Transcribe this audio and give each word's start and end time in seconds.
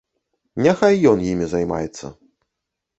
Няхай 0.67 0.95
ён 1.11 1.23
імі 1.31 1.45
займаецца. 1.55 2.05